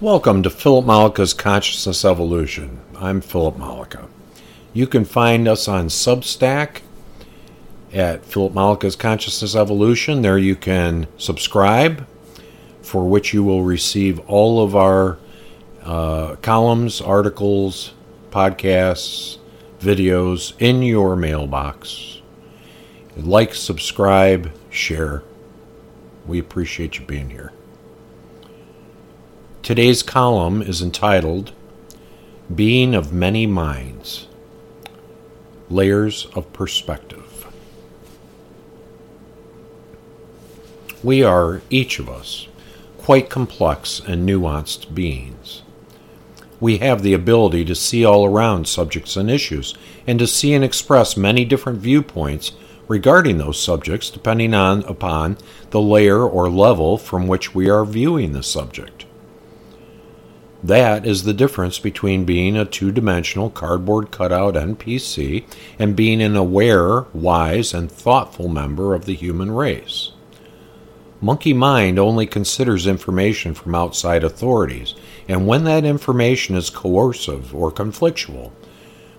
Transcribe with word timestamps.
Welcome 0.00 0.42
to 0.44 0.48
Philip 0.48 0.86
Mollica's 0.86 1.34
Consciousness 1.34 2.06
Evolution. 2.06 2.80
I'm 2.96 3.20
Philip 3.20 3.56
Mollica. 3.56 4.08
You 4.72 4.86
can 4.86 5.04
find 5.04 5.46
us 5.46 5.68
on 5.68 5.88
Substack 5.88 6.80
at 7.92 8.24
Philip 8.24 8.54
Mollica's 8.54 8.96
Consciousness 8.96 9.54
Evolution. 9.54 10.22
There 10.22 10.38
you 10.38 10.56
can 10.56 11.06
subscribe, 11.18 12.06
for 12.80 13.06
which 13.06 13.34
you 13.34 13.44
will 13.44 13.62
receive 13.62 14.20
all 14.20 14.64
of 14.64 14.74
our 14.74 15.18
uh, 15.82 16.36
columns, 16.36 17.02
articles, 17.02 17.92
podcasts, 18.30 19.36
videos 19.80 20.54
in 20.58 20.80
your 20.82 21.14
mailbox. 21.14 22.22
Like, 23.18 23.54
subscribe, 23.54 24.50
share. 24.70 25.22
We 26.26 26.38
appreciate 26.38 26.98
you 26.98 27.04
being 27.04 27.28
here. 27.28 27.52
Today's 29.70 30.02
column 30.02 30.62
is 30.62 30.82
entitled 30.82 31.52
Being 32.52 32.92
of 32.92 33.12
Many 33.12 33.46
Minds 33.46 34.26
Layers 35.70 36.26
of 36.34 36.52
Perspective. 36.52 37.46
We 41.04 41.22
are, 41.22 41.62
each 41.70 42.00
of 42.00 42.08
us, 42.08 42.48
quite 42.98 43.30
complex 43.30 44.00
and 44.00 44.28
nuanced 44.28 44.92
beings. 44.92 45.62
We 46.58 46.78
have 46.78 47.02
the 47.02 47.14
ability 47.14 47.64
to 47.66 47.76
see 47.76 48.04
all 48.04 48.24
around 48.24 48.66
subjects 48.66 49.16
and 49.16 49.30
issues, 49.30 49.76
and 50.04 50.18
to 50.18 50.26
see 50.26 50.52
and 50.52 50.64
express 50.64 51.16
many 51.16 51.44
different 51.44 51.78
viewpoints 51.78 52.54
regarding 52.88 53.38
those 53.38 53.62
subjects 53.62 54.10
depending 54.10 54.52
on 54.52 54.82
upon 54.86 55.38
the 55.70 55.80
layer 55.80 56.24
or 56.24 56.50
level 56.50 56.98
from 56.98 57.28
which 57.28 57.54
we 57.54 57.70
are 57.70 57.84
viewing 57.84 58.32
the 58.32 58.42
subject. 58.42 58.99
That 60.62 61.06
is 61.06 61.24
the 61.24 61.32
difference 61.32 61.78
between 61.78 62.26
being 62.26 62.56
a 62.56 62.66
two 62.66 62.92
dimensional 62.92 63.48
cardboard 63.48 64.10
cutout 64.10 64.54
NPC 64.54 65.46
and 65.78 65.96
being 65.96 66.20
an 66.20 66.36
aware, 66.36 67.06
wise, 67.14 67.72
and 67.72 67.90
thoughtful 67.90 68.48
member 68.48 68.94
of 68.94 69.06
the 69.06 69.14
human 69.14 69.50
race. 69.50 70.12
Monkey 71.22 71.52
mind 71.54 71.98
only 71.98 72.26
considers 72.26 72.86
information 72.86 73.54
from 73.54 73.74
outside 73.74 74.22
authorities, 74.22 74.94
and 75.28 75.46
when 75.46 75.64
that 75.64 75.84
information 75.84 76.56
is 76.56 76.70
coercive 76.70 77.54
or 77.54 77.70
conflictual, 77.70 78.52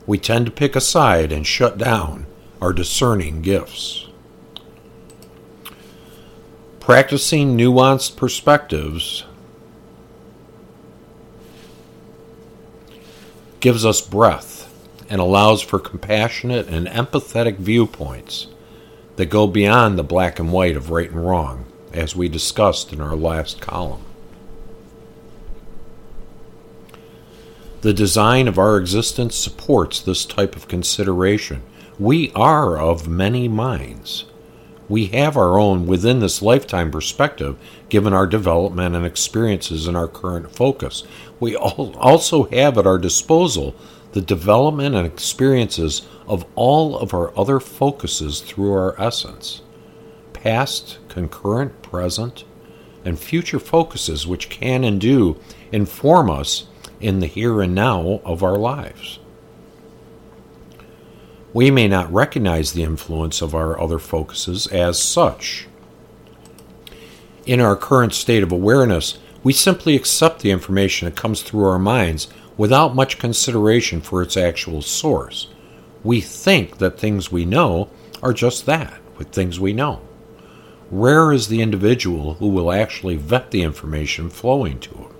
we 0.05 0.17
tend 0.17 0.45
to 0.45 0.51
pick 0.51 0.75
a 0.75 0.81
side 0.81 1.31
and 1.31 1.45
shut 1.45 1.77
down 1.77 2.25
our 2.59 2.73
discerning 2.73 3.41
gifts. 3.41 4.07
Practicing 6.79 7.55
nuanced 7.55 8.15
perspectives 8.17 9.25
gives 13.61 13.85
us 13.85 14.01
breath 14.01 14.67
and 15.09 15.21
allows 15.21 15.61
for 15.61 15.79
compassionate 15.79 16.67
and 16.67 16.87
empathetic 16.87 17.57
viewpoints 17.57 18.47
that 19.15 19.27
go 19.27 19.45
beyond 19.47 19.97
the 19.97 20.03
black 20.03 20.39
and 20.39 20.51
white 20.51 20.75
of 20.75 20.89
right 20.89 21.11
and 21.11 21.25
wrong, 21.25 21.65
as 21.93 22.15
we 22.15 22.27
discussed 22.27 22.91
in 22.91 22.99
our 22.99 23.15
last 23.15 23.61
column. 23.61 24.03
The 27.81 27.93
design 27.93 28.47
of 28.47 28.59
our 28.59 28.77
existence 28.77 29.35
supports 29.35 29.99
this 29.99 30.25
type 30.25 30.55
of 30.55 30.67
consideration. 30.67 31.63
We 31.99 32.31
are 32.33 32.77
of 32.77 33.07
many 33.07 33.47
minds. 33.47 34.25
We 34.91 35.05
have 35.05 35.37
our 35.37 35.57
own 35.57 35.87
within 35.87 36.19
this 36.19 36.41
lifetime 36.41 36.91
perspective, 36.91 37.57
given 37.87 38.11
our 38.11 38.27
development 38.27 38.93
and 38.93 39.05
experiences 39.05 39.87
in 39.87 39.95
our 39.95 40.09
current 40.09 40.53
focus. 40.53 41.05
We 41.39 41.55
also 41.55 42.43
have 42.49 42.77
at 42.77 42.85
our 42.85 42.97
disposal 42.97 43.73
the 44.11 44.19
development 44.19 44.93
and 44.93 45.07
experiences 45.07 46.01
of 46.27 46.45
all 46.55 46.99
of 46.99 47.13
our 47.13 47.31
other 47.39 47.61
focuses 47.61 48.41
through 48.41 48.73
our 48.73 49.01
essence 49.01 49.61
past, 50.33 50.97
concurrent, 51.07 51.81
present, 51.81 52.43
and 53.05 53.17
future 53.17 53.59
focuses 53.59 54.27
which 54.27 54.49
can 54.49 54.83
and 54.83 54.99
do 54.99 55.39
inform 55.71 56.29
us 56.29 56.67
in 56.99 57.21
the 57.21 57.27
here 57.27 57.61
and 57.61 57.73
now 57.73 58.19
of 58.25 58.43
our 58.43 58.57
lives. 58.57 59.20
We 61.53 61.69
may 61.69 61.87
not 61.87 62.11
recognize 62.13 62.71
the 62.71 62.83
influence 62.83 63.41
of 63.41 63.53
our 63.53 63.79
other 63.79 63.99
focuses 63.99 64.67
as 64.67 65.01
such. 65.01 65.67
In 67.45 67.59
our 67.59 67.75
current 67.75 68.13
state 68.13 68.43
of 68.43 68.51
awareness, 68.51 69.17
we 69.43 69.51
simply 69.51 69.95
accept 69.95 70.41
the 70.41 70.51
information 70.51 71.05
that 71.05 71.17
comes 71.17 71.41
through 71.41 71.65
our 71.65 71.79
minds 71.79 72.29
without 72.55 72.95
much 72.95 73.17
consideration 73.17 73.99
for 73.99 74.21
its 74.21 74.37
actual 74.37 74.81
source. 74.81 75.47
We 76.03 76.21
think 76.21 76.77
that 76.77 76.99
things 76.99 77.31
we 77.31 77.43
know 77.43 77.89
are 78.23 78.33
just 78.33 78.65
that, 78.67 78.99
with 79.17 79.29
things 79.29 79.59
we 79.59 79.73
know. 79.73 80.01
Rare 80.89 81.31
is 81.31 81.47
the 81.47 81.61
individual 81.61 82.35
who 82.35 82.47
will 82.49 82.71
actually 82.71 83.15
vet 83.15 83.51
the 83.51 83.63
information 83.63 84.29
flowing 84.29 84.79
to 84.79 84.89
him. 84.91 85.15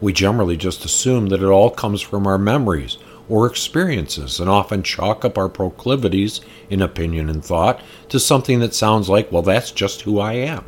We 0.00 0.12
generally 0.12 0.56
just 0.56 0.84
assume 0.84 1.28
that 1.28 1.42
it 1.42 1.46
all 1.46 1.70
comes 1.70 2.00
from 2.00 2.26
our 2.26 2.38
memories 2.38 2.98
or 3.28 3.46
experiences 3.46 4.38
and 4.38 4.50
often 4.50 4.82
chalk 4.82 5.24
up 5.24 5.38
our 5.38 5.48
proclivities 5.48 6.40
in 6.68 6.82
opinion 6.82 7.28
and 7.28 7.44
thought 7.44 7.80
to 8.08 8.20
something 8.20 8.60
that 8.60 8.74
sounds 8.74 9.08
like, 9.08 9.30
well, 9.32 9.42
that's 9.42 9.70
just 9.70 10.02
who 10.02 10.18
I 10.18 10.34
am. 10.34 10.64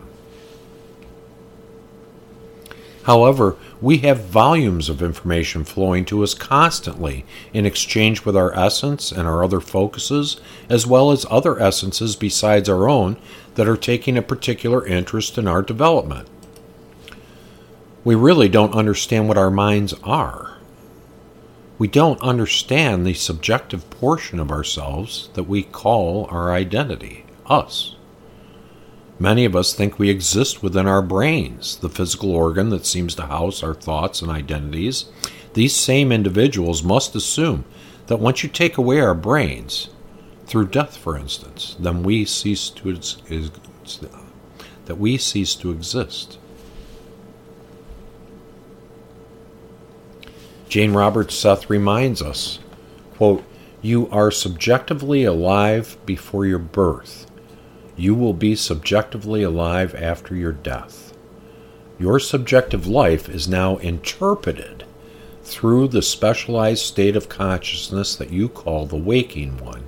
However, 3.03 3.57
we 3.81 3.99
have 3.99 4.25
volumes 4.25 4.89
of 4.89 5.01
information 5.01 5.65
flowing 5.65 6.05
to 6.07 6.25
us 6.25 6.35
constantly 6.35 7.25
in 7.53 7.65
exchange 7.65 8.25
with 8.25 8.37
our 8.37 8.53
essence 8.59 9.13
and 9.13 9.29
our 9.29 9.45
other 9.45 9.61
focuses, 9.61 10.41
as 10.69 10.89
well 10.89 11.13
as 11.13 11.25
other 11.31 11.61
essences 11.61 12.17
besides 12.17 12.69
our 12.69 12.89
own 12.89 13.17
that 13.55 13.69
are 13.69 13.77
taking 13.77 14.19
a 14.19 14.23
particular 14.23 14.85
interest 14.85 15.39
in 15.39 15.47
our 15.47 15.63
development. 15.63 16.27
We 18.03 18.17
really 18.17 18.49
don't 18.49 18.75
understand 18.75 19.29
what 19.29 19.39
our 19.39 19.51
minds 19.51 19.93
are 20.03 20.56
we 21.79 21.89
don't 21.89 22.21
understand 22.23 23.07
the 23.07 23.15
subjective 23.15 23.89
portion 23.91 24.41
of 24.41 24.51
ourselves 24.51 25.29
that 25.35 25.45
we 25.45 25.63
call 25.63 26.27
our 26.31 26.53
identity, 26.53 27.25
us. 27.47 27.97
Many 29.19 29.45
of 29.45 29.57
us 29.57 29.75
think 29.75 29.99
we 29.99 30.11
exist 30.11 30.63
within 30.63 30.87
our 30.87 31.03
brains, 31.03 31.77
the 31.77 31.89
physical 31.89 32.33
organ 32.33 32.71
that 32.71 32.87
seems 32.87 33.15
to 33.15 33.27
house 33.27 33.63
our 33.63 33.75
thoughts 33.75 34.21
and 34.21 34.31
identities. 34.31 35.07
These 35.55 35.75
same 35.75 36.13
individuals 36.13 36.83
must 36.83 37.15
assume 37.15 37.65
that 38.09 38.21
once 38.21 38.43
you 38.43 38.49
take 38.49 38.77
away 38.77 39.01
our 39.01 39.15
brains, 39.15 39.89
through 40.47 40.69
death, 40.69 40.97
for 40.97 41.17
instance, 41.17 41.77
then 41.79 42.03
we 42.03 42.25
cease 42.25 42.71
to 42.71 42.99
that 44.85 44.99
we 44.99 45.19
cease 45.19 45.55
to 45.57 45.73
exist. 45.73 46.39
Jane 50.69 50.93
Roberts 50.93 51.35
Seth 51.35 51.71
reminds 51.71 52.21
us, 52.21 52.59
quote, 53.17 53.45
You 53.83 54.09
are 54.11 54.31
subjectively 54.33 55.23
alive 55.25 55.97
before 56.05 56.45
your 56.45 56.59
birth. 56.59 57.31
You 57.97 58.15
will 58.15 58.35
be 58.35 58.57
subjectively 58.57 59.43
alive 59.43 59.95
after 59.95 60.35
your 60.35 60.53
death. 60.53 61.17
Your 61.99 62.19
subjective 62.19 62.87
life 62.87 63.29
is 63.29 63.49
now 63.49 63.77
interpreted 63.77 64.85
through 65.45 65.89
the 65.89 66.03
specialized 66.03 66.85
state 66.85 67.15
of 67.15 67.29
consciousness 67.29 68.17
that 68.17 68.33
you 68.33 68.49
call 68.49 68.87
the 68.87 68.97
waking 68.97 69.59
one, 69.59 69.85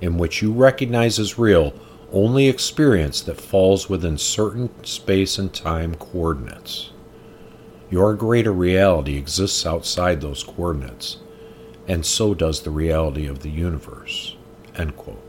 in 0.00 0.18
which 0.18 0.42
you 0.42 0.52
recognize 0.52 1.18
as 1.18 1.38
real 1.38 1.72
only 2.12 2.48
experience 2.48 3.20
that 3.22 3.40
falls 3.40 3.88
within 3.88 4.18
certain 4.18 4.68
space 4.84 5.38
and 5.38 5.54
time 5.54 5.94
coordinates. 5.94 6.90
Your 7.90 8.14
greater 8.14 8.52
reality 8.52 9.16
exists 9.16 9.66
outside 9.66 10.20
those 10.20 10.44
coordinates, 10.44 11.18
and 11.88 12.06
so 12.06 12.34
does 12.34 12.62
the 12.62 12.70
reality 12.70 13.26
of 13.26 13.40
the 13.40 13.50
universe. 13.50 14.36
End 14.76 14.96
quote. 14.96 15.20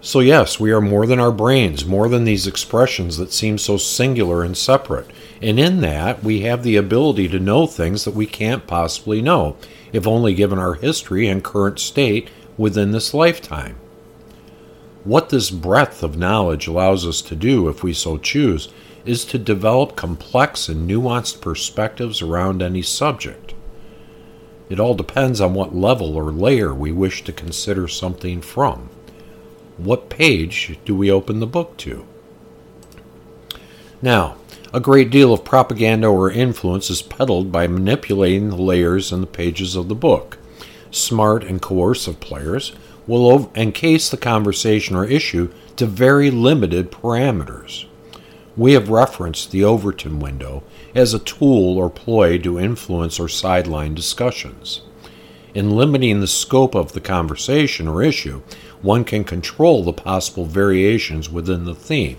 So, 0.00 0.20
yes, 0.20 0.58
we 0.58 0.70
are 0.70 0.80
more 0.80 1.06
than 1.06 1.18
our 1.18 1.32
brains, 1.32 1.84
more 1.84 2.08
than 2.08 2.24
these 2.24 2.46
expressions 2.46 3.18
that 3.18 3.32
seem 3.32 3.58
so 3.58 3.76
singular 3.76 4.42
and 4.42 4.56
separate. 4.56 5.10
And 5.42 5.60
in 5.60 5.80
that, 5.82 6.24
we 6.24 6.40
have 6.42 6.62
the 6.62 6.76
ability 6.76 7.28
to 7.28 7.38
know 7.38 7.66
things 7.66 8.04
that 8.04 8.14
we 8.14 8.24
can't 8.24 8.66
possibly 8.66 9.20
know, 9.20 9.56
if 9.92 10.06
only 10.06 10.34
given 10.34 10.58
our 10.58 10.74
history 10.74 11.26
and 11.26 11.44
current 11.44 11.78
state 11.78 12.30
within 12.56 12.92
this 12.92 13.12
lifetime. 13.12 13.76
What 15.04 15.28
this 15.28 15.50
breadth 15.50 16.02
of 16.02 16.16
knowledge 16.16 16.66
allows 16.66 17.06
us 17.06 17.20
to 17.22 17.36
do, 17.36 17.68
if 17.68 17.82
we 17.82 17.92
so 17.92 18.18
choose, 18.18 18.68
is 19.08 19.24
to 19.24 19.38
develop 19.38 19.96
complex 19.96 20.68
and 20.68 20.88
nuanced 20.88 21.40
perspectives 21.40 22.20
around 22.20 22.60
any 22.60 22.82
subject. 22.82 23.54
It 24.68 24.78
all 24.78 24.94
depends 24.94 25.40
on 25.40 25.54
what 25.54 25.74
level 25.74 26.14
or 26.14 26.30
layer 26.30 26.74
we 26.74 26.92
wish 26.92 27.24
to 27.24 27.32
consider 27.32 27.88
something 27.88 28.42
from. 28.42 28.90
What 29.78 30.10
page 30.10 30.78
do 30.84 30.94
we 30.94 31.10
open 31.10 31.40
the 31.40 31.46
book 31.46 31.78
to? 31.78 32.04
Now, 34.02 34.36
A 34.72 34.80
great 34.80 35.08
deal 35.08 35.32
of 35.32 35.46
propaganda 35.46 36.08
or 36.08 36.30
influence 36.30 36.90
is 36.90 37.00
peddled 37.00 37.50
by 37.50 37.66
manipulating 37.66 38.50
the 38.50 38.56
layers 38.56 39.12
and 39.12 39.22
the 39.22 39.26
pages 39.26 39.74
of 39.74 39.88
the 39.88 39.94
book. 39.94 40.36
Smart 40.90 41.42
and 41.42 41.62
coercive 41.62 42.20
players 42.20 42.72
will 43.06 43.50
encase 43.54 44.10
the 44.10 44.18
conversation 44.18 44.94
or 44.94 45.06
issue 45.06 45.50
to 45.76 45.86
very 45.86 46.30
limited 46.30 46.92
parameters. 46.92 47.86
We 48.58 48.72
have 48.72 48.88
referenced 48.88 49.52
the 49.52 49.62
Overton 49.62 50.18
window 50.18 50.64
as 50.92 51.14
a 51.14 51.20
tool 51.20 51.78
or 51.78 51.88
ploy 51.88 52.38
to 52.38 52.58
influence 52.58 53.20
or 53.20 53.28
sideline 53.28 53.94
discussions. 53.94 54.82
In 55.54 55.76
limiting 55.76 56.18
the 56.18 56.26
scope 56.26 56.74
of 56.74 56.90
the 56.90 57.00
conversation 57.00 57.86
or 57.86 58.02
issue, 58.02 58.42
one 58.82 59.04
can 59.04 59.22
control 59.22 59.84
the 59.84 59.92
possible 59.92 60.44
variations 60.44 61.30
within 61.30 61.66
the 61.66 61.74
theme. 61.74 62.16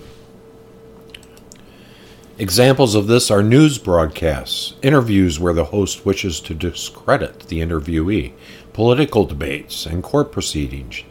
Examples 2.37 2.95
of 2.95 3.07
this 3.07 3.29
are 3.29 3.43
news 3.43 3.77
broadcasts, 3.77 4.75
interviews 4.81 5.41
where 5.41 5.53
the 5.53 5.65
host 5.65 6.05
wishes 6.05 6.39
to 6.39 6.53
discredit 6.53 7.41
the 7.49 7.59
interviewee, 7.59 8.31
political 8.71 9.25
debates, 9.25 9.85
and 9.85 10.01
court 10.01 10.31
proceedings. 10.31 11.03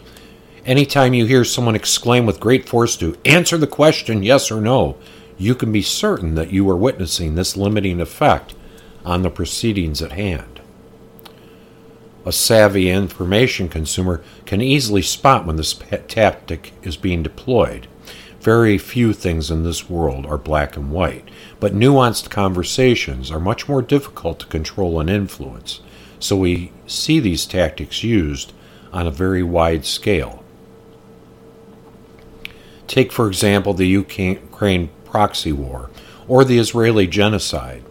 Anytime 0.64 1.12
you 1.12 1.26
hear 1.26 1.44
someone 1.44 1.74
exclaim 1.74 2.24
with 2.24 2.40
great 2.40 2.66
force 2.66 2.96
to 2.96 3.16
answer 3.26 3.58
the 3.58 3.66
question 3.66 4.22
yes 4.22 4.50
or 4.50 4.60
no, 4.60 4.96
you 5.38 5.54
can 5.54 5.72
be 5.72 5.82
certain 5.82 6.34
that 6.34 6.52
you 6.52 6.68
are 6.68 6.76
witnessing 6.76 7.34
this 7.34 7.56
limiting 7.56 8.00
effect 8.00 8.54
on 9.04 9.22
the 9.22 9.30
proceedings 9.30 10.02
at 10.02 10.12
hand. 10.12 10.60
A 12.26 12.32
savvy 12.32 12.90
information 12.90 13.68
consumer 13.68 14.22
can 14.44 14.60
easily 14.60 15.00
spot 15.00 15.46
when 15.46 15.56
this 15.56 15.72
tactic 16.08 16.72
is 16.82 16.96
being 16.96 17.22
deployed. 17.22 17.86
Very 18.40 18.76
few 18.76 19.12
things 19.12 19.50
in 19.50 19.62
this 19.62 19.88
world 19.88 20.26
are 20.26 20.36
black 20.36 20.76
and 20.76 20.90
white, 20.90 21.28
but 21.58 21.74
nuanced 21.74 22.30
conversations 22.30 23.30
are 23.30 23.40
much 23.40 23.68
more 23.68 23.82
difficult 23.82 24.40
to 24.40 24.46
control 24.46 25.00
and 25.00 25.08
influence, 25.08 25.80
so 26.18 26.36
we 26.36 26.72
see 26.86 27.20
these 27.20 27.46
tactics 27.46 28.02
used 28.02 28.52
on 28.92 29.06
a 29.06 29.12
very 29.12 29.42
wide 29.42 29.84
scale. 29.84 30.44
Take, 32.86 33.12
for 33.12 33.26
example, 33.26 33.74
the 33.74 33.86
Ukraine 33.86 34.90
proxy 35.10 35.52
war 35.52 35.90
or 36.26 36.44
the 36.44 36.58
Israeli 36.58 37.06
genocide. 37.06 37.82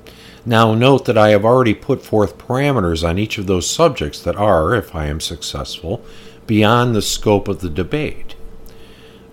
Now, 0.46 0.74
note 0.74 1.06
that 1.06 1.18
I 1.18 1.30
have 1.30 1.44
already 1.44 1.74
put 1.74 2.02
forth 2.02 2.38
parameters 2.38 3.08
on 3.08 3.20
each 3.20 3.38
of 3.38 3.48
those 3.48 3.70
subjects 3.70 4.22
that 4.22 4.38
are, 4.38 4.76
if 4.76 4.96
I 4.96 5.08
am 5.08 5.20
successful, 5.20 6.02
beyond 6.46 6.96
the 6.96 7.02
scope 7.02 7.48
of 7.48 7.60
the 7.60 7.70
debate. 7.70 8.36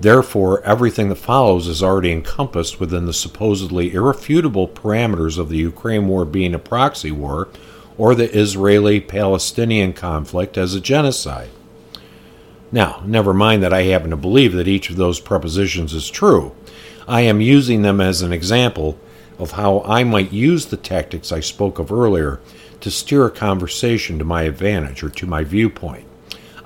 Therefore, 0.01 0.61
everything 0.65 1.09
that 1.11 1.15
follows 1.17 1.69
is 1.69 1.83
already 1.83 2.11
encompassed 2.11 2.81
within 2.81 3.07
the 3.07 3.13
supposedly 3.13 3.93
irrefutable 3.93 4.67
parameters 4.67 5.39
of 5.39 5.49
the 5.49 5.59
Ukraine 5.59 6.09
war 6.09 6.25
being 6.25 6.53
a 6.53 6.59
proxy 6.59 7.13
war 7.13 7.49
or 7.97 8.15
the 8.15 8.37
Israeli 8.37 9.01
Palestinian 9.01 9.93
conflict 9.93 10.59
as 10.59 10.75
a 10.75 10.81
genocide. 10.81 11.51
Now, 12.73 13.05
never 13.07 13.33
mind 13.33 13.63
that 13.63 13.73
I 13.73 13.83
happen 13.85 14.11
to 14.11 14.17
believe 14.17 14.53
that 14.55 14.67
each 14.67 14.91
of 14.91 14.97
those 14.97 15.21
prepositions 15.21 15.95
is 15.95 16.11
true. 16.11 16.53
I 17.07 17.23
am 17.23 17.41
using 17.41 17.83
them 17.83 18.01
as 18.01 18.23
an 18.23 18.33
example 18.33 18.99
of 19.39 19.53
how 19.53 19.83
I 19.83 20.05
might 20.05 20.33
use 20.33 20.67
the 20.67 20.77
tactics 20.77 21.33
I 21.33 21.41
spoke 21.41 21.79
of 21.79 21.93
earlier 21.93 22.41
to 22.81 22.91
steer 22.91 23.27
a 23.27 23.31
conversation 23.31 24.19
to 24.19 24.25
my 24.25 24.43
advantage 24.43 25.03
or 25.03 25.11
to 25.11 25.27
my 25.27 25.45
viewpoint. 25.45 26.07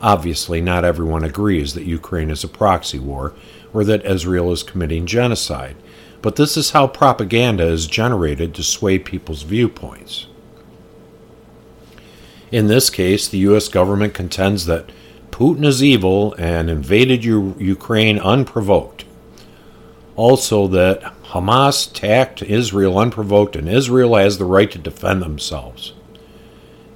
Obviously, 0.00 0.61
not 0.61 0.85
everyone 0.85 1.25
agrees 1.25 1.75
that 1.75 1.85
Ukraine 1.85 2.31
is 2.31 2.44
a 2.44 2.49
proxy 2.49 2.99
war 2.99 3.35
or 3.73 3.85
that 3.85 4.05
Israel 4.05 4.52
is 4.52 4.62
committing 4.62 5.06
genocide, 5.06 5.76
but 6.23 6.37
this 6.37 6.56
is 6.56 6.70
how 6.70 6.87
propaganda 6.87 7.64
is 7.64 7.87
generated 7.87 8.55
to 8.55 8.62
sway 8.62 8.99
people's 8.99 9.43
viewpoints. 9.43 10.26
In 12.50 12.67
this 12.67 12.91
case, 12.91 13.29
the 13.29 13.38
U.S. 13.38 13.69
government 13.69 14.14
contends 14.14 14.67
that 14.67 14.91
Putin 15.31 15.64
is 15.64 15.82
evil 15.82 16.34
and 16.38 16.70
invaded 16.70 17.25
U- 17.25 17.55
Ukraine 17.58 18.19
unprovoked. 18.19 19.05
Also, 20.19 20.67
that 20.67 21.00
Hamas 21.26 21.88
attacked 21.88 22.43
Israel 22.43 22.99
unprovoked 22.99 23.55
and 23.55 23.69
Israel 23.69 24.17
has 24.17 24.37
the 24.37 24.44
right 24.44 24.69
to 24.73 24.76
defend 24.76 25.23
themselves. 25.23 25.93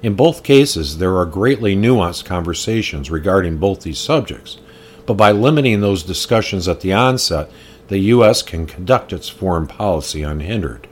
In 0.01 0.15
both 0.15 0.43
cases, 0.43 0.97
there 0.97 1.15
are 1.15 1.25
greatly 1.25 1.73
nuanced 1.73 2.25
conversations 2.25 3.09
regarding 3.09 3.59
both 3.59 3.83
these 3.83 3.97
subjects, 3.97 4.57
but 5.05 5.13
by 5.13 5.31
limiting 5.31 5.79
those 5.79 6.03
discussions 6.03 6.67
at 6.67 6.81
the 6.81 6.91
onset, 6.91 7.49
the 7.87 7.99
U.S. 7.99 8.41
can 8.41 8.65
conduct 8.65 9.13
its 9.13 9.29
foreign 9.29 9.67
policy 9.67 10.21
unhindered. 10.21 10.89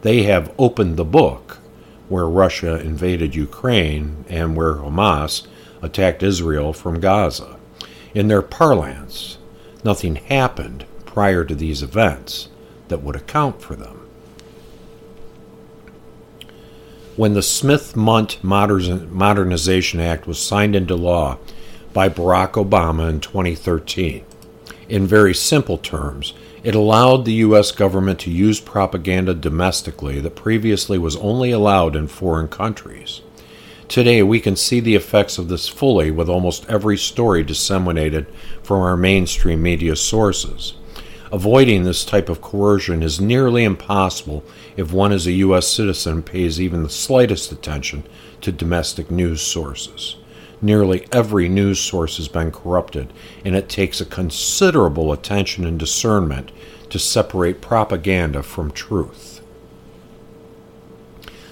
They 0.00 0.22
have 0.22 0.54
opened 0.58 0.96
the 0.96 1.04
book 1.04 1.58
where 2.08 2.26
Russia 2.26 2.80
invaded 2.80 3.34
Ukraine 3.34 4.24
and 4.30 4.56
where 4.56 4.76
Hamas 4.76 5.46
attacked 5.82 6.22
Israel 6.22 6.72
from 6.72 7.00
Gaza. 7.00 7.58
In 8.14 8.28
their 8.28 8.40
parlance, 8.40 9.36
nothing 9.84 10.14
happened 10.14 10.86
prior 11.16 11.46
to 11.46 11.54
these 11.54 11.82
events 11.82 12.50
that 12.88 13.02
would 13.02 13.16
account 13.16 13.62
for 13.62 13.74
them. 13.74 14.06
when 17.16 17.32
the 17.32 17.42
Smith 17.42 17.96
Mundt 17.96 18.44
Modernization 18.44 20.00
Act 20.00 20.26
was 20.26 20.38
signed 20.38 20.76
into 20.76 20.94
law 20.94 21.38
by 21.94 22.10
Barack 22.10 22.52
Obama 22.52 23.08
in 23.08 23.20
2013. 23.20 24.22
In 24.90 25.06
very 25.06 25.32
simple 25.32 25.78
terms, 25.78 26.34
it 26.62 26.74
allowed 26.74 27.24
the 27.24 27.40
U.S. 27.46 27.72
government 27.72 28.20
to 28.20 28.30
use 28.30 28.60
propaganda 28.60 29.32
domestically 29.32 30.20
that 30.20 30.36
previously 30.36 30.98
was 30.98 31.16
only 31.16 31.50
allowed 31.50 31.96
in 31.96 32.06
foreign 32.06 32.48
countries. 32.48 33.22
Today, 33.88 34.22
we 34.22 34.38
can 34.38 34.54
see 34.54 34.80
the 34.80 34.94
effects 34.94 35.38
of 35.38 35.48
this 35.48 35.68
fully 35.68 36.10
with 36.10 36.28
almost 36.28 36.68
every 36.68 36.98
story 36.98 37.42
disseminated 37.42 38.26
from 38.62 38.82
our 38.82 38.96
mainstream 38.96 39.62
media 39.62 39.96
sources. 39.96 40.74
Avoiding 41.32 41.82
this 41.82 42.04
type 42.04 42.28
of 42.28 42.40
coercion 42.40 43.02
is 43.02 43.20
nearly 43.20 43.64
impossible 43.64 44.44
if 44.76 44.92
one 44.92 45.10
is 45.10 45.26
a 45.26 45.32
U.S. 45.32 45.66
citizen 45.66 46.12
and 46.12 46.26
pays 46.26 46.60
even 46.60 46.84
the 46.84 46.88
slightest 46.88 47.50
attention 47.50 48.04
to 48.42 48.52
domestic 48.52 49.10
news 49.10 49.42
sources. 49.42 50.16
Nearly 50.62 51.06
every 51.10 51.48
news 51.48 51.80
source 51.80 52.16
has 52.18 52.28
been 52.28 52.52
corrupted, 52.52 53.12
and 53.44 53.56
it 53.56 53.68
takes 53.68 54.00
a 54.00 54.06
considerable 54.06 55.12
attention 55.12 55.64
and 55.64 55.78
discernment 55.78 56.52
to 56.90 56.98
separate 56.98 57.60
propaganda 57.60 58.42
from 58.42 58.70
truth. 58.70 59.42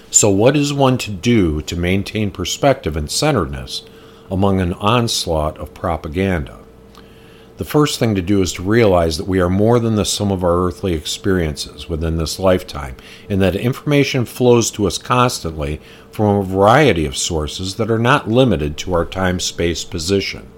So, 0.09 0.29
what 0.29 0.55
is 0.55 0.71
one 0.71 0.97
to 0.99 1.11
do 1.11 1.61
to 1.63 1.75
maintain 1.75 2.31
perspective 2.31 2.95
and 2.95 3.11
centeredness 3.11 3.83
among 4.31 4.61
an 4.61 4.71
onslaught 4.73 5.57
of 5.57 5.73
propaganda? 5.73 6.64
The 7.57 7.63
first 7.65 7.99
thing 7.99 8.15
to 8.15 8.21
do 8.21 8.41
is 8.41 8.51
to 8.53 8.63
realize 8.63 9.17
that 9.17 9.27
we 9.27 9.39
are 9.39 9.49
more 9.49 9.79
than 9.79 9.95
the 9.95 10.03
sum 10.03 10.29
of 10.29 10.43
our 10.43 10.67
earthly 10.67 10.93
experiences 10.93 11.87
within 11.87 12.17
this 12.17 12.37
lifetime, 12.37 12.97
and 13.29 13.41
that 13.41 13.55
information 13.55 14.25
flows 14.25 14.69
to 14.71 14.85
us 14.87 14.97
constantly 14.97 15.79
from 16.11 16.35
a 16.35 16.43
variety 16.43 17.05
of 17.05 17.15
sources 17.15 17.75
that 17.75 17.89
are 17.89 17.99
not 17.99 18.27
limited 18.27 18.77
to 18.77 18.93
our 18.93 19.05
time 19.05 19.39
space 19.39 19.85
position. 19.85 20.51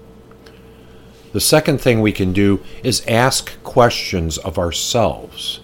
The 1.32 1.40
second 1.40 1.80
thing 1.80 2.00
we 2.00 2.10
can 2.10 2.32
do 2.32 2.64
is 2.82 3.06
ask 3.06 3.62
questions 3.62 4.36
of 4.38 4.58
ourselves. 4.58 5.60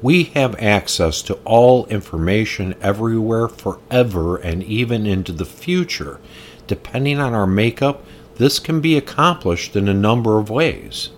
We 0.00 0.24
have 0.24 0.54
access 0.62 1.20
to 1.22 1.34
all 1.44 1.86
information 1.86 2.76
everywhere, 2.80 3.48
forever, 3.48 4.36
and 4.36 4.62
even 4.62 5.04
into 5.04 5.32
the 5.32 5.46
future, 5.46 6.20
depending 6.68 7.18
on 7.18 7.34
our 7.34 7.46
makeup 7.46 8.04
this 8.38 8.58
can 8.58 8.80
be 8.80 8.96
accomplished 8.96 9.76
in 9.76 9.88
a 9.88 9.94
number 9.94 10.38
of 10.38 10.50
ways. 10.50 11.10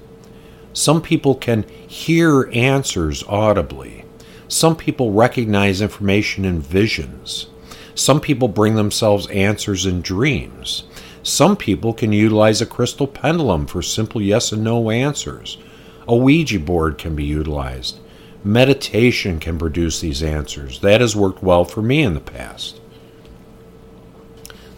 Some 0.73 1.03
people 1.03 1.35
can 1.35 1.65
hear 1.69 2.49
answers 2.53 3.25
audibly. 3.25 4.05
Some 4.47 4.77
people 4.77 5.13
recognize 5.13 5.81
information 5.81 6.45
in 6.45 6.61
visions. 6.61 7.47
Some 7.95 8.21
people 8.21 8.49
bring 8.49 8.77
themselves 8.77 9.27
answers 9.27 9.85
in 9.85 10.03
dreams. 10.03 10.85
Some 11.23 11.57
people 11.57 11.93
can 11.93 12.13
utilize 12.13 12.63
a 12.63 12.67
crystal 12.67 13.07
pendulum 13.07 13.67
for 13.67 13.83
simple 13.83 14.23
yes 14.23 14.53
and 14.53 14.63
no 14.63 14.91
answers. 14.91 15.59
A 16.07 16.17
Ouija 16.17 16.61
board 16.61 16.97
can 16.97 17.17
be 17.17 17.25
utilized. 17.25 17.99
Meditation 18.45 19.41
can 19.41 19.59
produce 19.59 20.01
these 20.01 20.23
answers. 20.23 20.81
That 20.81 21.01
has 21.01 21.17
worked 21.17 21.43
well 21.43 21.65
for 21.65 21.83
me 21.83 22.03
in 22.03 22.15
the 22.15 22.21
past. 22.21 22.81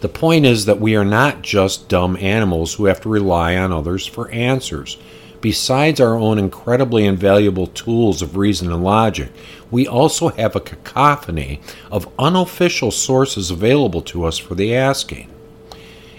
The 0.01 0.09
point 0.09 0.47
is 0.47 0.65
that 0.65 0.81
we 0.81 0.95
are 0.95 1.05
not 1.05 1.43
just 1.43 1.87
dumb 1.87 2.17
animals 2.17 2.73
who 2.73 2.85
have 2.85 3.01
to 3.01 3.09
rely 3.09 3.55
on 3.55 3.71
others 3.71 4.07
for 4.07 4.31
answers. 4.31 4.97
Besides 5.41 5.99
our 5.99 6.15
own 6.15 6.39
incredibly 6.39 7.05
invaluable 7.05 7.67
tools 7.67 8.23
of 8.23 8.35
reason 8.35 8.71
and 8.71 8.83
logic, 8.83 9.31
we 9.69 9.87
also 9.87 10.29
have 10.29 10.55
a 10.55 10.59
cacophony 10.59 11.61
of 11.91 12.09
unofficial 12.17 12.89
sources 12.89 13.51
available 13.51 14.01
to 14.01 14.23
us 14.23 14.39
for 14.39 14.55
the 14.55 14.75
asking. 14.75 15.29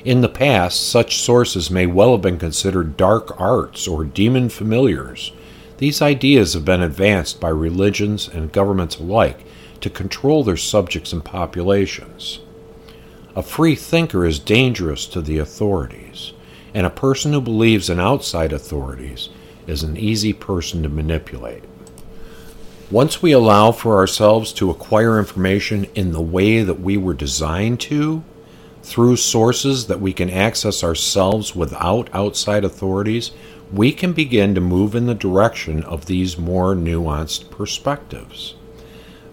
In 0.05 0.21
the 0.21 0.29
past, 0.29 0.89
such 0.89 1.21
sources 1.21 1.69
may 1.69 1.87
well 1.87 2.13
have 2.13 2.23
been 2.23 2.39
considered 2.39 2.97
dark 2.97 3.41
arts 3.41 3.89
or 3.89 4.05
demon 4.05 4.49
familiars. 4.49 5.33
These 5.79 6.01
ideas 6.01 6.55
have 6.55 6.65
been 6.65 6.83
advanced 6.83 7.41
by 7.41 7.49
religions 7.49 8.29
and 8.29 8.53
governments 8.53 9.01
alike 9.01 9.41
to 9.81 9.91
control 9.91 10.45
their 10.45 10.57
subjects 10.57 11.13
and 11.13 11.25
populations. 11.25 12.39
A 13.35 13.43
free 13.43 13.75
thinker 13.75 14.27
is 14.27 14.39
dangerous 14.39 15.07
to 15.07 15.23
the 15.23 15.39
authorities, 15.39 16.35
and 16.75 16.85
a 16.87 16.91
person 16.91 17.33
who 17.33 17.41
believes 17.41 17.89
in 17.89 17.99
outside 17.99 18.53
authorities 18.53 19.31
is 19.67 19.83
an 19.83 19.97
easy 19.97 20.35
person 20.35 20.83
to 20.83 20.91
manipulate. 20.91 21.65
Once 22.91 23.23
we 23.23 23.33
allow 23.33 23.73
for 23.73 23.97
ourselves 23.97 24.53
to 24.53 24.69
acquire 24.69 25.19
information 25.19 25.87
in 25.95 26.13
the 26.13 26.21
way 26.21 26.63
that 26.63 26.81
we 26.81 26.99
were 26.99 27.15
designed 27.15 27.81
to, 27.81 28.23
through 28.83 29.17
sources 29.17 29.87
that 29.87 30.01
we 30.01 30.13
can 30.13 30.29
access 30.29 30.85
ourselves 30.85 31.57
without 31.57 32.11
outside 32.13 32.65
authorities, 32.65 33.31
we 33.73 33.93
can 33.93 34.13
begin 34.13 34.55
to 34.55 34.61
move 34.61 34.95
in 34.95 35.07
the 35.07 35.15
direction 35.15 35.83
of 35.85 36.05
these 36.05 36.37
more 36.37 36.75
nuanced 36.75 37.49
perspectives. 37.49 38.57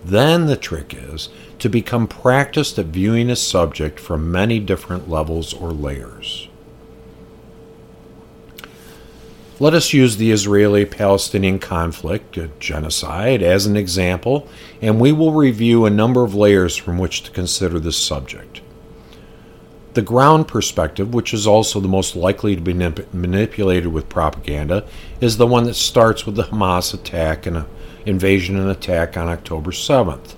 Then 0.06 0.46
the 0.46 0.56
trick 0.56 0.94
is 0.98 1.27
to 1.60 1.70
become 1.70 2.08
practiced 2.08 2.80
at 2.80 2.88
viewing 2.88 3.30
a 3.30 3.36
subject 3.36 4.00
from 4.00 4.32
many 4.32 4.60
different 4.60 5.10
levels 5.10 5.54
or 5.54 5.72
layers. 5.72 6.48
Let 9.62 9.74
us 9.74 9.92
use 9.92 10.16
the 10.16 10.32
Israeli 10.32 10.86
Palestinian 10.86 11.60
conflict, 11.60 12.39
genocide, 12.60 13.44
as 13.44 13.66
an 13.66 13.75
example, 13.75 14.48
and 14.82 15.01
we 15.01 15.12
will 15.12 15.34
review 15.34 15.86
a 15.86 15.89
number 15.89 16.24
of 16.24 16.34
layers 16.34 16.78
from 16.78 16.98
which 16.98 17.24
to 17.24 17.32
consider 17.32 17.78
this 17.78 17.98
subject. 17.98 18.62
The 19.96 20.01
ground 20.01 20.48
perspective, 20.48 21.13
which 21.13 21.34
is 21.34 21.46
also 21.46 21.82
the 21.82 21.89
most 21.89 22.16
likely 22.16 22.56
to 22.56 22.62
be 22.62 22.74
manipulated 22.74 23.88
with 23.88 24.08
propaganda, 24.08 24.88
is 25.20 25.36
the 25.36 25.48
one 25.48 25.66
that 25.66 25.74
starts 25.74 26.25
with 26.25 26.36
the 26.36 26.44
Hamas 26.44 26.94
attack 26.94 27.46
and 27.46 27.66
invasion 28.06 28.58
and 28.58 28.70
attack 28.70 29.18
on 29.18 29.28
October 29.28 29.72
7th. 29.72 30.36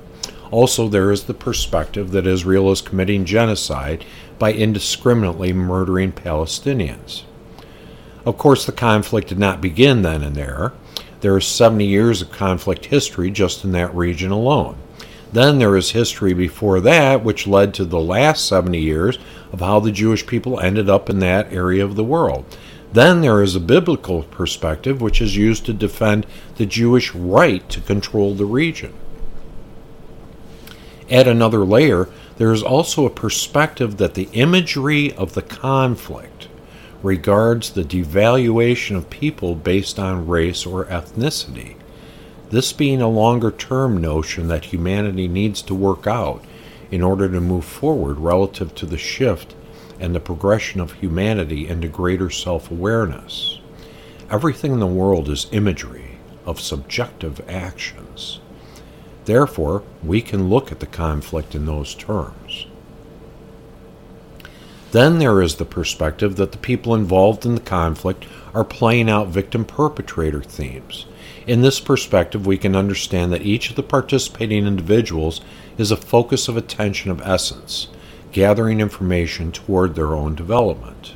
Also, 0.51 0.89
there 0.89 1.12
is 1.12 1.24
the 1.24 1.34
perspective 1.34 2.12
that 2.12 2.27
Israel 2.27 2.72
is 2.72 2.81
committing 2.81 3.24
genocide 3.24 4.03
by 4.38 4.51
indiscriminately 4.51 5.53
murdering 5.53 6.12
Palestinians. 6.12 7.24
Of 8.25 8.38
course, 8.38 8.65
the 8.65 8.74
conflict 8.74 9.29
did 9.29 9.39
not 9.39 9.62
begin 9.62 10.01
then 10.01 10.22
and 10.22 10.36
there. 10.36 10.74
There 11.22 11.38
is 11.38 11.48
70 11.48 11.86
years 11.86 12.22
of 12.22 12.31
conflict 12.31 12.86
history 12.86 13.31
just 13.31 13.63
in 13.63 13.72
that 13.72 13.96
region 13.96 14.31
alone. 14.31 14.77
Then 15.31 15.60
there 15.60 15.77
is 15.77 15.91
history 15.91 16.34
before 16.34 16.81
that, 16.81 17.24
which 17.24 17.48
led 17.48 17.74
to 17.75 17.86
the 17.86 18.00
last 18.00 18.48
70 18.48 18.77
years 18.77 19.17
of 19.53 19.62
how 19.62 19.79
the 19.79 19.91
Jewish 19.91 20.27
people 20.27 20.60
ended 20.60 20.89
up 20.89 21.10
in 21.10 21.20
that 21.20 21.53
area 21.53 21.86
of 21.86 21.96
the 21.96 22.03
world. 22.03 22.43
Then 22.91 23.22
there 23.22 23.41
is 23.41 23.55
a 23.55 23.62
biblical 23.62 24.24
perspective, 24.24 25.01
which 25.01 25.22
is 25.22 25.38
used 25.38 25.65
to 25.67 25.74
defend 25.74 26.25
the 26.58 26.65
Jewish 26.65 27.15
right 27.15 27.67
to 27.70 27.79
control 27.79 28.34
the 28.34 28.46
region. 28.46 28.93
Add 31.12 31.27
another 31.27 31.65
layer, 31.65 32.08
there 32.38 32.53
is 32.53 32.63
also 32.63 33.06
a 33.06 33.10
perspective 33.10 33.98
that 33.98 34.15
the 34.15 34.30
imagery 34.34 35.13
of 35.13 35.34
the 35.34 35.41
conflict 35.41 36.48
regards 37.03 37.72
the 37.72 37.84
devaluation 37.84 38.96
of 38.96 39.10
people 39.10 39.56
based 39.56 40.00
on 40.00 40.27
race 40.27 40.65
or 40.65 40.86
ethnicity. 40.86 41.75
This 42.50 42.74
being 42.74 43.01
a 43.01 43.08
longer 43.08 43.51
term 43.51 44.00
notion 44.00 44.48
that 44.48 44.65
humanity 44.65 45.27
needs 45.27 45.62
to 45.63 45.75
work 45.75 46.08
out 46.08 46.44
in 46.91 47.01
order 47.01 47.30
to 47.30 47.41
move 47.41 47.65
forward 47.65 48.20
relative 48.20 48.75
to 48.75 48.86
the 48.86 48.98
shift 48.98 49.56
and 50.00 50.13
the 50.13 50.20
progression 50.20 50.82
of 50.82 50.94
humanity 50.94 51.68
into 51.68 51.88
greater 51.88 52.30
self 52.30 52.70
awareness. 52.70 53.60
Everything 54.30 54.74
in 54.74 54.80
the 54.80 54.88
world 54.88 55.30
is 55.30 55.48
imagery 55.51 56.18
of 56.46 56.60
subjective 56.60 57.41
actions. 57.50 58.41
Therefore, 59.25 59.84
we 60.04 60.22
can 60.22 60.50
look 60.50 60.72
at 60.72 60.80
the 60.80 60.86
conflict 60.86 61.54
in 61.54 61.66
those 61.66 61.94
terms. 61.94 62.66
Then 64.92 65.20
there 65.20 65.42
is 65.42 65.56
the 65.56 65.66
perspective 65.66 66.36
that 66.36 66.51
the 66.51 66.58
people 66.58 66.94
involved 66.94 67.46
in 67.46 67.56
the 67.56 67.62
conflict 67.62 68.25
are 68.54 68.66
playing 68.66 69.10
out 69.10 69.28
victim 69.30 69.63
perpetrator 69.63 70.42
themes. 70.42 71.06
In 71.48 71.62
this 71.62 71.80
perspective, 71.80 72.46
we 72.46 72.58
can 72.58 72.75
understand 72.75 73.32
that 73.32 73.42
each 73.42 73.70
of 73.70 73.75
the 73.75 73.84
participating 73.84 74.68
individuals 74.68 75.42
is 75.78 75.92
a 75.92 75.98
focus 75.98 76.48
of 76.48 76.58
attention 76.58 77.10
of 77.10 77.22
essence, 77.22 77.88
gathering 78.32 78.82
information 78.82 79.51
toward 79.51 79.96
their 79.96 80.13
own 80.13 80.36
development. 80.36 81.13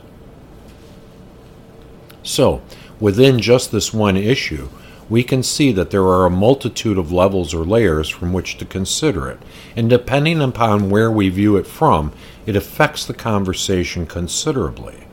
So, 2.24 2.62
within 3.00 3.40
just 3.40 3.72
this 3.72 3.94
one 3.94 4.18
issue, 4.18 4.70
we 5.10 5.24
can 5.24 5.44
see 5.44 5.72
that 5.72 5.92
there 5.92 6.06
are 6.06 6.26
a 6.26 6.32
multitude 6.32 6.98
of 6.98 7.12
levels 7.12 7.54
or 7.54 7.64
layers 7.64 8.10
from 8.10 8.34
which 8.34 8.58
to 8.58 8.66
consider 8.66 9.30
it, 9.30 9.40
and 9.76 9.90
depending 9.90 10.42
upon 10.42 10.90
where 10.90 11.12
we 11.12 11.30
view 11.30 11.58
it 11.58 11.68
from, 11.68 12.12
it 12.46 12.56
affects 12.56 13.06
the 13.06 13.14
conversation 13.14 14.06
considerably. 14.08 15.06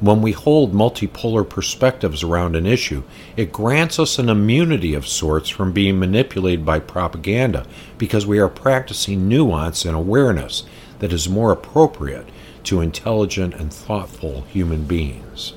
When 0.00 0.20
we 0.20 0.32
hold 0.32 0.74
multipolar 0.74 1.48
perspectives 1.48 2.22
around 2.22 2.54
an 2.54 2.66
issue, 2.66 3.02
it 3.34 3.52
grants 3.52 3.98
us 3.98 4.18
an 4.18 4.28
immunity 4.28 4.92
of 4.92 5.08
sorts 5.08 5.48
from 5.48 5.72
being 5.72 5.98
manipulated 5.98 6.66
by 6.66 6.80
propaganda 6.80 7.66
because 7.96 8.26
we 8.26 8.38
are 8.38 8.48
practicing 8.48 9.26
nuance 9.26 9.86
and 9.86 9.96
awareness 9.96 10.64
that 10.98 11.14
is 11.14 11.30
more 11.30 11.50
appropriate 11.50 12.28
to 12.64 12.82
intelligent 12.82 13.54
and 13.54 13.72
thoughtful 13.72 14.42
human 14.42 14.84
beings. 14.84 15.54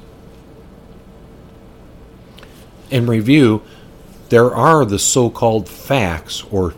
In 2.89 3.05
review, 3.05 3.61
there 4.29 4.53
are 4.53 4.85
the 4.85 4.99
so 4.99 5.29
called 5.29 5.69
facts 5.69 6.43
or 6.51 6.73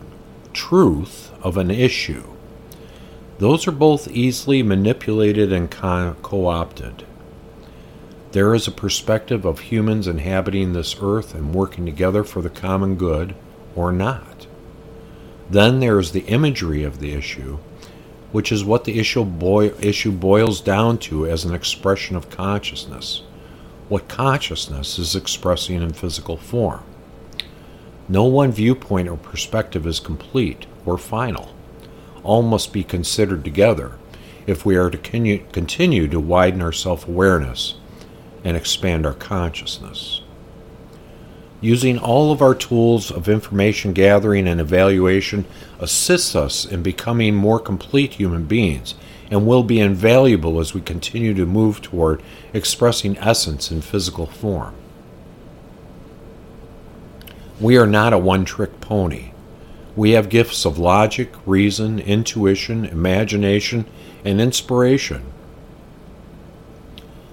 truth 0.52 1.32
of 1.42 1.56
an 1.56 1.70
issue. 1.70 2.24
Those 3.38 3.66
are 3.66 3.72
both 3.72 4.08
easily 4.08 4.62
manipulated 4.62 5.52
and 5.52 5.70
co 5.70 6.46
opted. 6.46 7.04
There 8.32 8.54
is 8.54 8.66
a 8.66 8.72
perspective 8.72 9.44
of 9.44 9.60
humans 9.60 10.06
inhabiting 10.06 10.72
this 10.72 10.96
earth 11.00 11.34
and 11.34 11.54
working 11.54 11.84
together 11.84 12.24
for 12.24 12.40
the 12.40 12.50
common 12.50 12.96
good, 12.96 13.34
or 13.74 13.92
not. 13.92 14.46
Then 15.50 15.80
there 15.80 15.98
is 15.98 16.12
the 16.12 16.26
imagery 16.26 16.82
of 16.82 17.00
the 17.00 17.12
issue, 17.12 17.58
which 18.32 18.50
is 18.50 18.64
what 18.64 18.84
the 18.84 18.98
issue, 18.98 19.24
issue 19.80 20.12
boils 20.12 20.60
down 20.60 20.98
to 20.98 21.26
as 21.26 21.44
an 21.44 21.54
expression 21.54 22.16
of 22.16 22.30
consciousness, 22.30 23.22
what 23.92 24.08
consciousness 24.08 24.98
is 24.98 25.14
expressing 25.14 25.82
in 25.82 25.92
physical 25.92 26.38
form. 26.38 26.82
No 28.08 28.24
one 28.24 28.50
viewpoint 28.50 29.06
or 29.06 29.18
perspective 29.18 29.86
is 29.86 30.00
complete 30.00 30.64
or 30.86 30.96
final 30.96 31.54
all 32.22 32.40
must 32.40 32.72
be 32.72 32.82
considered 32.82 33.44
together 33.44 33.98
if 34.46 34.64
we 34.64 34.76
are 34.76 34.88
to 34.88 34.96
continue 34.96 36.08
to 36.08 36.18
widen 36.18 36.62
our 36.62 36.72
self 36.72 37.06
awareness 37.06 37.74
and 38.42 38.56
expand 38.56 39.04
our 39.04 39.12
consciousness. 39.12 40.22
Using 41.60 41.98
all 41.98 42.32
of 42.32 42.40
our 42.40 42.54
tools 42.54 43.10
of 43.10 43.28
information 43.28 43.92
gathering 43.92 44.48
and 44.48 44.58
evaluation 44.58 45.44
assists 45.78 46.34
us 46.34 46.64
in 46.64 46.82
becoming 46.82 47.34
more 47.34 47.60
complete 47.60 48.14
human 48.14 48.44
beings 48.46 48.94
and 49.32 49.46
will 49.46 49.62
be 49.62 49.80
invaluable 49.80 50.60
as 50.60 50.74
we 50.74 50.80
continue 50.82 51.32
to 51.32 51.46
move 51.46 51.80
toward 51.80 52.22
expressing 52.52 53.16
essence 53.16 53.70
in 53.70 53.80
physical 53.80 54.26
form. 54.26 54.74
We 57.58 57.78
are 57.78 57.86
not 57.86 58.12
a 58.12 58.18
one 58.18 58.44
trick 58.44 58.78
pony. 58.82 59.30
We 59.96 60.10
have 60.10 60.28
gifts 60.28 60.66
of 60.66 60.76
logic, 60.76 61.32
reason, 61.46 61.98
intuition, 61.98 62.84
imagination, 62.84 63.86
and 64.22 64.38
inspiration. 64.38 65.24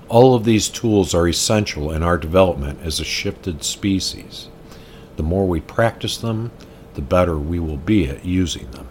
All 0.07 0.35
of 0.35 0.45
these 0.45 0.69
tools 0.69 1.13
are 1.13 1.27
essential 1.27 1.91
in 1.91 2.01
our 2.01 2.17
development 2.17 2.79
as 2.81 3.01
a 3.01 3.05
shifted 3.05 3.61
species. 3.65 4.47
The 5.17 5.23
more 5.23 5.45
we 5.45 5.59
practice 5.59 6.17
them, 6.17 6.51
the 6.93 7.01
better 7.01 7.37
we 7.37 7.59
will 7.59 7.77
be 7.77 8.07
at 8.07 8.23
using 8.23 8.71
them. 8.71 8.88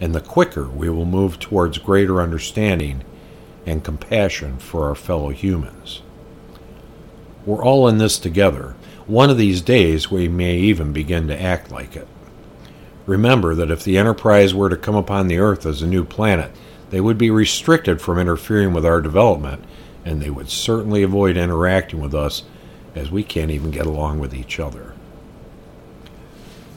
And 0.00 0.14
the 0.14 0.20
quicker 0.20 0.68
we 0.68 0.90
will 0.90 1.06
move 1.06 1.38
towards 1.38 1.78
greater 1.78 2.20
understanding 2.20 3.02
and 3.64 3.84
compassion 3.84 4.58
for 4.58 4.86
our 4.88 4.94
fellow 4.94 5.30
humans. 5.30 6.02
We're 7.44 7.64
all 7.64 7.88
in 7.88 7.98
this 7.98 8.18
together. 8.18 8.74
One 9.06 9.30
of 9.30 9.38
these 9.38 9.62
days 9.62 10.10
we 10.10 10.26
may 10.26 10.56
even 10.56 10.92
begin 10.92 11.28
to 11.28 11.40
act 11.40 11.70
like 11.70 11.94
it. 11.94 12.08
Remember 13.06 13.54
that 13.54 13.70
if 13.70 13.84
the 13.84 13.96
Enterprise 13.96 14.52
were 14.52 14.68
to 14.68 14.76
come 14.76 14.96
upon 14.96 15.28
the 15.28 15.38
Earth 15.38 15.64
as 15.64 15.80
a 15.80 15.86
new 15.86 16.04
planet, 16.04 16.50
they 16.90 17.00
would 17.00 17.16
be 17.16 17.30
restricted 17.30 18.00
from 18.00 18.18
interfering 18.18 18.72
with 18.72 18.84
our 18.84 19.00
development, 19.00 19.64
and 20.04 20.20
they 20.20 20.30
would 20.30 20.50
certainly 20.50 21.04
avoid 21.04 21.36
interacting 21.36 22.00
with 22.00 22.14
us 22.14 22.42
as 22.96 23.10
we 23.10 23.22
can't 23.22 23.52
even 23.52 23.70
get 23.70 23.86
along 23.86 24.18
with 24.18 24.34
each 24.34 24.58
other. 24.58 24.95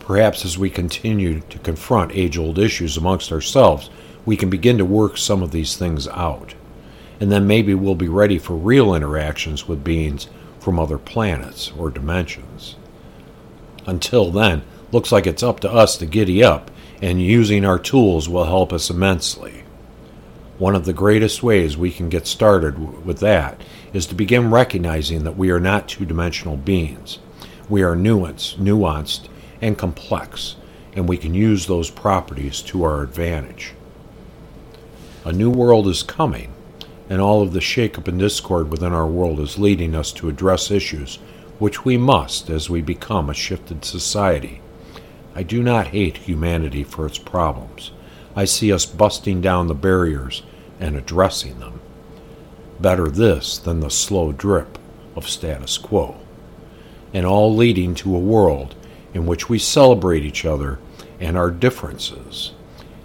Perhaps 0.10 0.44
as 0.44 0.58
we 0.58 0.72
continue 0.72 1.42
to 1.52 1.60
confront 1.60 2.14
age 2.14 2.36
old 2.36 2.58
issues 2.58 2.98
amongst 2.98 3.32
ourselves, 3.32 3.92
we 4.26 4.36
can 4.36 4.50
begin 4.50 4.80
to 4.80 4.84
work 4.84 5.18
some 5.18 5.44
of 5.44 5.52
these 5.52 5.78
things 5.78 6.08
out. 6.08 6.56
And 7.20 7.32
then 7.32 7.46
maybe 7.46 7.76
we'll 7.76 7.94
be 7.94 8.08
ready 8.08 8.40
for 8.40 8.56
real 8.56 8.96
interactions 8.96 9.68
with 9.68 9.84
beings 9.84 10.28
from 10.60 10.80
other 10.80 10.98
planets 10.98 11.72
or 11.78 11.92
dimensions. 11.92 12.76
Until 13.86 14.32
then, 14.32 14.64
looks 14.92 15.12
like 15.12 15.28
it's 15.28 15.44
up 15.44 15.60
to 15.60 15.72
us 15.72 15.96
to 15.98 16.08
giddy 16.08 16.44
up, 16.44 16.72
and 17.04 17.22
using 17.22 17.64
our 17.64 17.78
tools 17.78 18.28
will 18.28 18.46
help 18.46 18.74
us 18.74 18.90
immensely. 18.90 19.64
One 20.58 20.74
of 20.74 20.86
the 20.86 20.92
greatest 20.92 21.44
ways 21.44 21.78
we 21.78 21.92
can 21.92 22.10
get 22.10 22.26
started 22.26 23.06
with 23.06 23.20
that 23.20 23.62
is 23.94 24.08
to 24.08 24.16
begin 24.16 24.50
recognizing 24.50 25.24
that 25.26 25.38
we 25.38 25.52
are 25.52 25.60
not 25.60 25.88
two 25.88 26.06
dimensional 26.08 26.58
beings. 26.58 27.20
We 27.70 27.84
are 27.84 27.96
nuanced, 27.96 28.58
nuanced, 28.58 29.28
and 29.62 29.78
complex, 29.78 30.56
and 30.94 31.08
we 31.08 31.18
can 31.18 31.34
use 31.34 31.66
those 31.66 31.90
properties 31.90 32.62
to 32.62 32.84
our 32.84 33.02
advantage. 33.02 33.74
A 35.26 35.32
new 35.32 35.50
world 35.50 35.88
is 35.88 36.04
coming, 36.04 36.54
and 37.10 37.22
all 37.22 37.42
of 37.42 37.54
the 37.54 37.60
shakeup 37.60 38.08
and 38.08 38.20
discord 38.20 38.72
within 38.72 38.94
our 38.94 39.08
world 39.08 39.40
is 39.40 39.58
leading 39.58 39.96
us 39.96 40.12
to 40.14 40.30
address 40.30 40.72
issues 40.72 41.20
which 41.60 41.84
we 41.84 41.98
must 41.98 42.50
as 42.50 42.70
we 42.70 42.82
become 42.82 43.30
a 43.30 43.34
shifted 43.34 43.84
society. 43.84 44.62
I 45.36 45.44
do 45.44 45.62
not 45.62 45.88
hate 45.88 46.18
humanity 46.18 46.84
for 46.84 47.06
its 47.06 47.18
problems. 47.18 47.92
I 48.36 48.46
see 48.46 48.72
us 48.72 48.86
busting 48.86 49.42
down 49.42 49.68
the 49.68 49.76
barriers 49.76 50.42
and 50.80 50.96
addressing 50.96 51.60
them. 51.60 51.82
Better 52.80 53.10
this 53.10 53.58
than 53.58 53.82
the 53.82 53.90
slow 53.90 54.32
drip 54.32 54.78
of 55.16 55.28
status 55.28 55.78
quo. 55.78 56.18
And 57.14 57.26
all 57.26 57.54
leading 57.54 57.94
to 57.96 58.16
a 58.16 58.20
world 58.20 58.76
in 59.14 59.26
which 59.26 59.50
we 59.50 59.60
celebrate 59.60 60.24
each 60.24 60.46
other 60.46 60.80
and 61.20 61.38
our 61.38 61.52
differences 61.52 62.54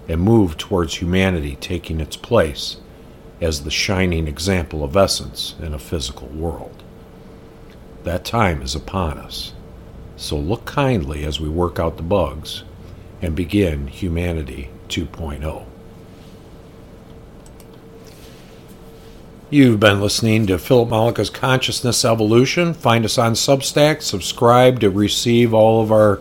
and 0.09 0.21
move 0.21 0.57
towards 0.57 0.97
humanity 0.97 1.57
taking 1.57 2.01
its 2.01 2.17
place 2.17 2.77
as 3.41 3.65
the 3.65 3.71
shining 3.71 4.29
example 4.29 4.85
of 4.85 4.97
essence 4.97 5.55
in 5.61 5.75
a 5.75 5.79
physical 5.79 6.29
world. 6.29 6.83
That 8.05 8.25
time 8.25 8.63
is 8.63 8.75
upon 8.75 9.19
us, 9.19 9.55
so 10.17 10.37
look 10.39 10.65
kindly 10.65 11.25
as 11.25 11.41
we 11.41 11.49
work 11.49 11.79
out 11.79 11.97
the 11.97 12.03
bugs 12.03 12.65
and 13.23 13.35
begin 13.35 13.87
Humanity 13.89 14.71
2.0. 14.89 15.65
You've 19.55 19.79
been 19.79 20.01
listening 20.01 20.49
to 20.49 20.59
Philip 20.59 20.89
Mollica's 20.89 21.31
Consciousness 21.31 22.05
Evolution. 22.05 22.75
Find 22.75 23.05
us 23.05 23.19
on 23.19 23.35
Substack. 23.35 24.03
Subscribe 24.03 24.81
to 24.81 24.91
receive 24.91 25.55
all 25.55 25.81
of 25.81 25.93
our 25.93 26.21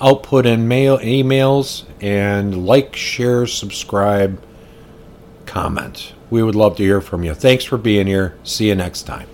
output 0.00 0.46
and 0.46 0.66
mail 0.66 0.96
emails. 1.00 1.84
And 2.00 2.66
like, 2.66 2.96
share, 2.96 3.46
subscribe, 3.46 4.42
comment. 5.44 6.14
We 6.30 6.42
would 6.42 6.54
love 6.54 6.78
to 6.78 6.82
hear 6.82 7.02
from 7.02 7.24
you. 7.24 7.34
Thanks 7.34 7.64
for 7.64 7.76
being 7.76 8.06
here. 8.06 8.38
See 8.42 8.68
you 8.68 8.74
next 8.74 9.02
time. 9.02 9.28